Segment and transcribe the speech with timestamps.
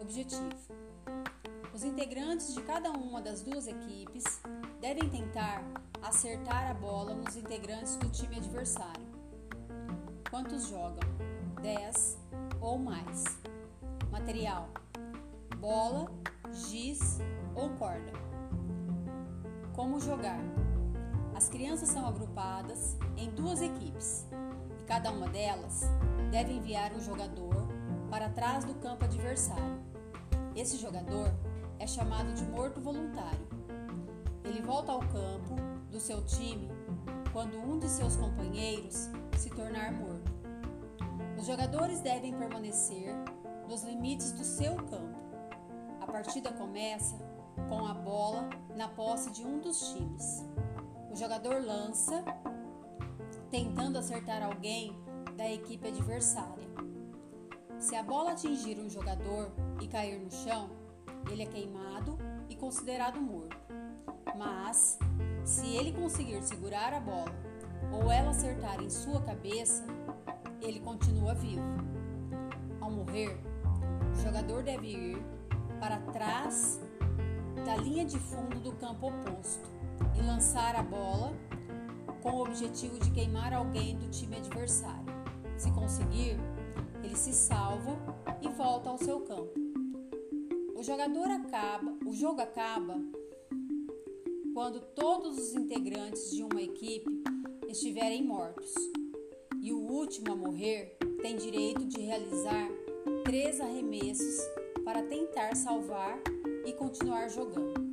[0.00, 0.48] objetivo.
[1.74, 4.40] Os integrantes de cada uma das duas equipes
[4.80, 5.64] devem tentar
[6.00, 9.06] acertar a bola nos integrantes do time adversário.
[10.30, 11.00] Quantos jogam?
[11.62, 12.16] 10
[12.60, 13.24] ou mais.
[14.12, 14.68] Material:
[15.58, 16.08] bola,
[16.52, 17.18] giz
[17.56, 18.12] ou corda.
[19.74, 20.40] Como jogar?
[21.34, 24.28] As crianças são agrupadas em duas equipes
[24.78, 25.80] e cada uma delas
[26.30, 27.61] deve enviar um jogador
[28.12, 29.80] para trás do campo adversário.
[30.54, 31.32] Esse jogador
[31.78, 33.48] é chamado de morto voluntário.
[34.44, 35.56] Ele volta ao campo
[35.90, 36.68] do seu time
[37.32, 39.08] quando um de seus companheiros
[39.38, 40.30] se tornar morto.
[41.38, 43.14] Os jogadores devem permanecer
[43.66, 45.18] nos limites do seu campo.
[45.98, 47.16] A partida começa
[47.70, 50.44] com a bola na posse de um dos times.
[51.10, 52.22] O jogador lança,
[53.50, 54.94] tentando acertar alguém
[55.34, 56.91] da equipe adversária.
[57.82, 60.70] Se a bola atingir um jogador e cair no chão,
[61.28, 62.16] ele é queimado
[62.48, 63.56] e considerado morto.
[64.36, 65.00] Mas,
[65.44, 67.34] se ele conseguir segurar a bola
[67.90, 69.84] ou ela acertar em sua cabeça,
[70.60, 71.60] ele continua vivo.
[72.80, 73.36] Ao morrer,
[74.12, 75.22] o jogador deve ir
[75.80, 76.80] para trás
[77.66, 79.68] da linha de fundo do campo oposto
[80.16, 81.32] e lançar a bola
[82.22, 85.12] com o objetivo de queimar alguém do time adversário.
[85.56, 86.38] Se conseguir,
[87.12, 87.98] ele se salva
[88.40, 89.52] e volta ao seu campo.
[90.74, 92.98] O jogador acaba, o jogo acaba
[94.54, 97.22] quando todos os integrantes de uma equipe
[97.68, 98.72] estiverem mortos.
[99.60, 102.68] E o último a morrer tem direito de realizar
[103.24, 104.38] três arremessos
[104.82, 106.18] para tentar salvar
[106.64, 107.91] e continuar jogando.